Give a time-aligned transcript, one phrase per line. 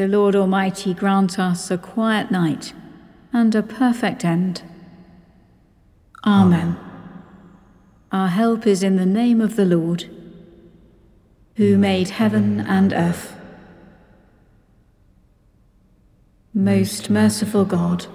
[0.00, 2.72] The Lord Almighty grant us a quiet night
[3.34, 4.62] and a perfect end.
[6.24, 6.78] Amen.
[8.10, 10.06] Our help is in the name of the Lord,
[11.56, 13.36] who made heaven and earth.
[16.54, 18.06] Most merciful God,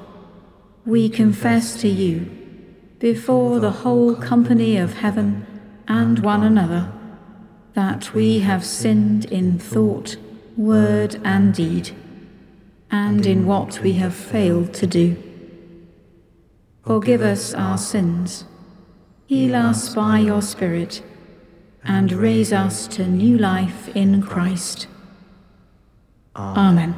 [0.87, 2.31] we confess to you,
[2.97, 5.45] before the whole company of heaven
[5.87, 6.91] and one another,
[7.75, 10.15] that we have sinned in thought
[10.57, 11.91] word, and deed,
[12.89, 15.15] and in what we have failed to do.
[16.85, 18.45] Forgive us our sins,
[19.27, 21.01] heal us by your Spirit,
[21.83, 24.87] and raise us to new life in Christ.
[26.35, 26.95] Amen.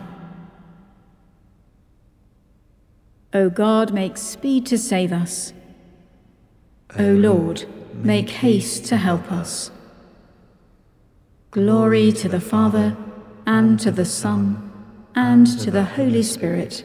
[3.33, 5.53] O God, make speed to save us.
[6.97, 9.69] O Lord, make haste to help us.
[11.51, 12.95] Glory to the Father,
[13.47, 14.71] and to the Son,
[15.15, 16.83] and to the Holy Spirit,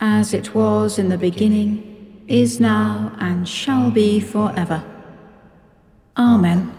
[0.00, 4.82] as it was in the beginning, is now, and shall be forever.
[6.16, 6.72] Amen.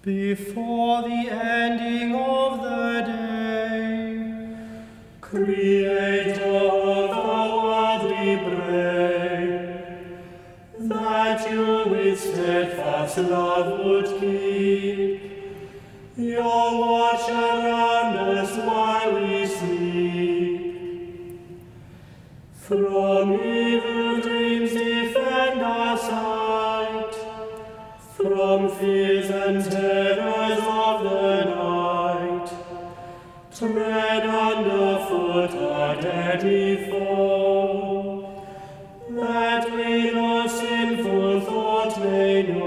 [0.00, 3.26] Before the ending of the day,
[22.66, 27.14] From evil dreams defend our sight,
[28.16, 32.50] from fears and terrors of the night.
[33.56, 38.42] Tread underfoot our deadly foe,
[39.10, 42.65] that we no sinful thought may know.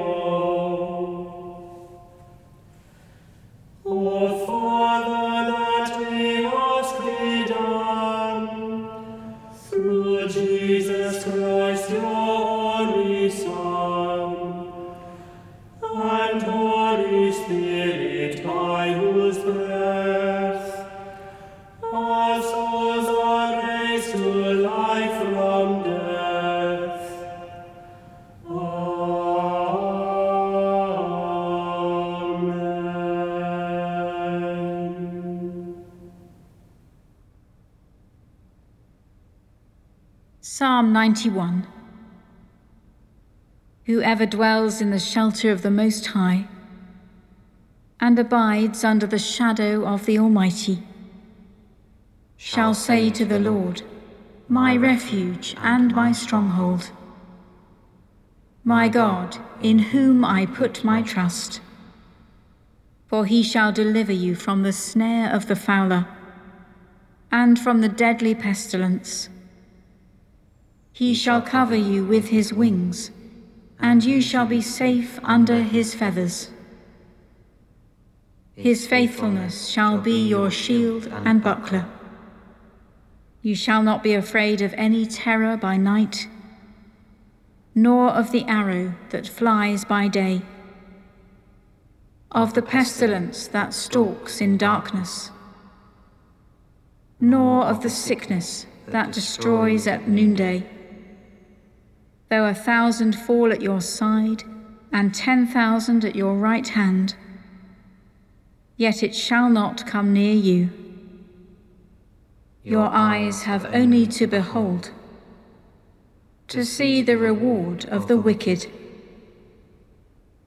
[40.42, 41.68] Psalm 91
[43.86, 46.49] Whoever dwells in the shelter of the Most High
[48.00, 50.84] and abides under the shadow of the Almighty
[52.42, 53.82] shall say to the Lord,
[54.48, 56.90] My refuge and my stronghold,
[58.64, 61.60] my God, in whom I put my trust.
[63.08, 66.08] For he shall deliver you from the snare of the fowler
[67.30, 69.28] and from the deadly pestilence.
[70.94, 73.12] He shall cover you with his wings,
[73.80, 76.52] and you shall be safe under his feathers.
[78.60, 81.86] His faithfulness shall be your shield and buckler.
[83.42, 86.28] You shall not be afraid of any terror by night,
[87.74, 90.42] nor of the arrow that flies by day,
[92.32, 95.32] of the pestilence that stalks in darkness,
[97.22, 100.70] nor of the sickness that destroys at noonday.
[102.28, 104.44] Though a thousand fall at your side,
[104.92, 107.16] and ten thousand at your right hand,
[108.80, 110.70] yet it shall not come near you.
[112.64, 114.92] Your eyes have only to behold,
[116.48, 118.68] to see the reward of the wicked,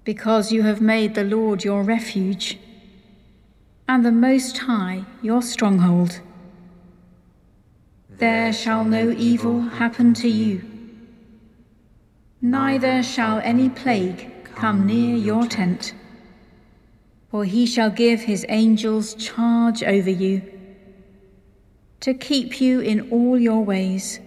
[0.04, 2.58] because you have made the Lord your refuge,
[3.86, 6.20] and the Most High your stronghold.
[8.08, 10.64] There shall no evil happen to you.
[12.40, 15.92] Neither shall any plague come near your tent,
[17.32, 20.42] for he shall give his angels charge over you,
[21.98, 24.20] to keep you in all your ways.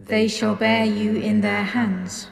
[0.00, 2.26] They shall bear you in their hands,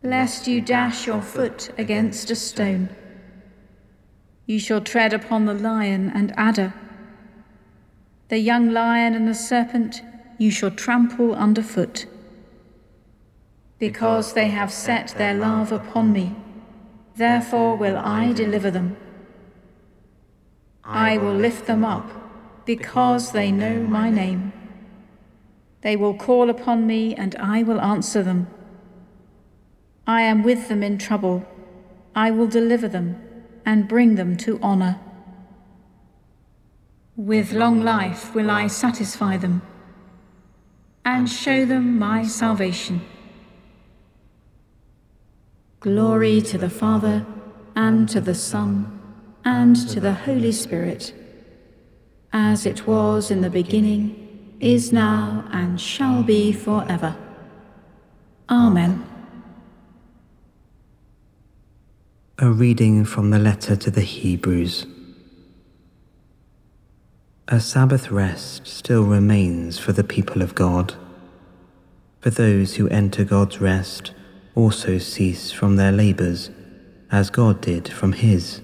[0.00, 2.88] lest you dash your foot against a stone.
[4.46, 6.72] You shall tread upon the lion and adder,
[8.28, 10.02] the young lion and the serpent
[10.38, 12.06] you shall trample underfoot
[13.80, 16.36] because they have set their love upon me.
[17.16, 18.96] Therefore will I deliver them.
[20.82, 22.10] I will lift them up,
[22.66, 24.52] because they know my name.
[25.82, 28.48] They will call upon me, and I will answer them.
[30.06, 31.46] I am with them in trouble.
[32.14, 33.16] I will deliver them
[33.64, 35.00] and bring them to honor.
[37.16, 39.62] With long life will I satisfy them
[41.04, 43.02] and show them my salvation.
[45.84, 47.26] Glory to the Father,
[47.76, 48.98] and to the Son,
[49.44, 51.12] and to the Holy Spirit,
[52.32, 57.14] as it was in the beginning, is now, and shall be forever.
[58.48, 59.04] Amen.
[62.38, 64.86] A reading from the letter to the Hebrews.
[67.48, 70.94] A Sabbath rest still remains for the people of God.
[72.20, 74.14] For those who enter God's rest
[74.54, 76.50] also cease from their labours,
[77.10, 78.60] as God did from his.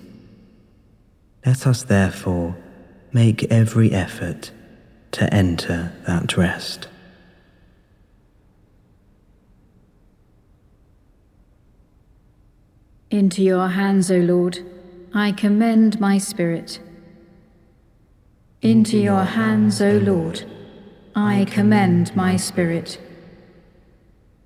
[1.44, 2.56] Let us therefore
[3.12, 4.50] make every effort
[5.12, 6.88] to enter that rest.
[13.10, 14.60] Into your hands, O Lord,
[15.12, 16.78] I commend my spirit.
[18.62, 20.44] Into your hands, O Lord,
[21.16, 23.00] I commend my spirit.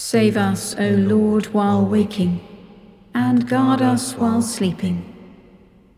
[0.00, 2.40] Save us, O Lord, while waking,
[3.16, 5.12] and guard us while sleeping,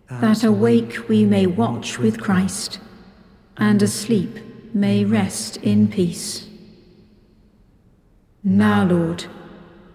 [0.08, 2.80] that awake we may watch with Christ,
[3.58, 4.38] and asleep
[4.72, 6.48] may rest in peace.
[8.42, 9.26] Now, Lord,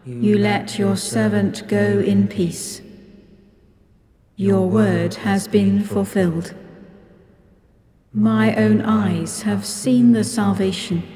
[0.05, 2.81] you let your servant go in peace.
[4.35, 6.53] Your word has been fulfilled.
[8.13, 11.14] My own eyes have seen the salvation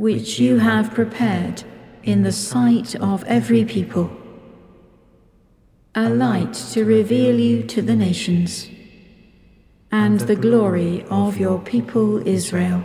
[0.00, 1.62] which you have prepared
[2.04, 4.10] in the sight of every people,
[5.94, 8.70] a light to reveal you to the nations,
[9.92, 12.82] and the glory of your people Israel.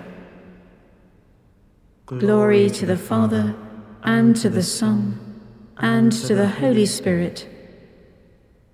[2.06, 3.56] Glory to the Father,
[4.03, 5.39] and to the Son,
[5.77, 7.47] and to the Holy Spirit,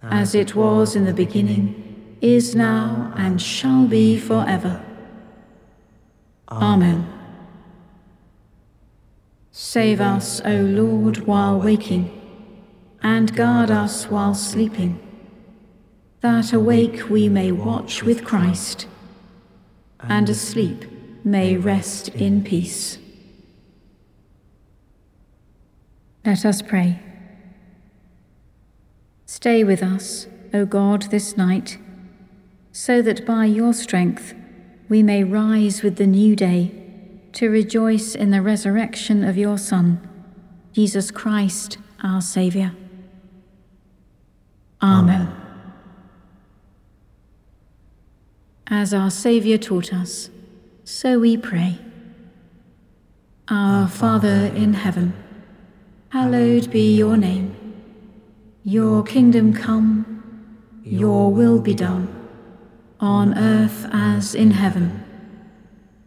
[0.01, 4.83] as it was in the beginning, is now, and shall be forever.
[6.49, 7.20] Amen.
[9.63, 12.09] Save us, O Lord, while waking,
[13.03, 14.99] and guard us while sleeping,
[16.21, 18.87] that awake we may watch with Christ,
[19.99, 20.85] and asleep
[21.23, 22.97] may rest in peace.
[26.25, 26.99] Let us pray.
[29.27, 30.25] Stay with us,
[30.55, 31.77] O God, this night,
[32.71, 34.33] so that by your strength
[34.89, 36.80] we may rise with the new day
[37.33, 40.07] to rejoice in the resurrection of your Son,
[40.73, 42.71] Jesus Christ, our Saviour.
[44.81, 45.31] Amen.
[48.67, 50.29] As our Saviour taught us,
[50.83, 51.77] so we pray.
[53.47, 55.13] Our Father in heaven,
[56.09, 57.55] hallowed be your name.
[58.63, 60.23] Your kingdom come,
[60.83, 62.07] your will be done,
[62.99, 65.03] on earth as in heaven.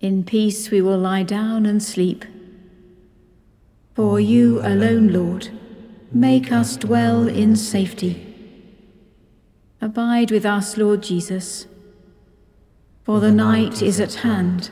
[0.00, 2.24] In peace we will lie down and sleep.
[3.94, 5.50] For you alone, Lord,
[6.12, 8.26] make us dwell in safety.
[9.80, 11.66] Abide with us, Lord Jesus.
[13.04, 14.70] For the night is at hand,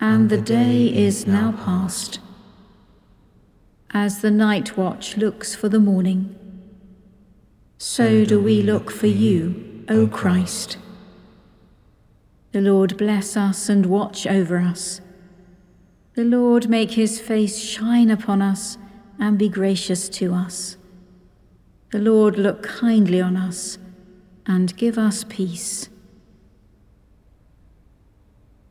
[0.00, 2.20] and the day is now past
[3.92, 6.36] as the night watch looks for the morning.
[7.78, 10.78] So do we look for you, O Christ.
[12.52, 15.00] The Lord bless us and watch over us.
[16.14, 18.76] The Lord make his face shine upon us
[19.18, 20.76] and be gracious to us.
[21.92, 23.78] The Lord look kindly on us
[24.46, 25.88] and give us peace.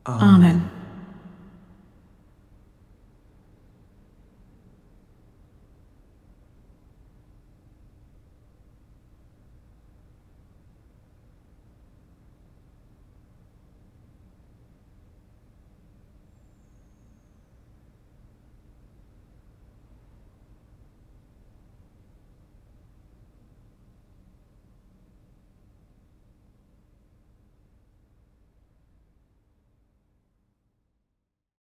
[0.06, 0.34] Amen.
[0.34, 0.79] Amen.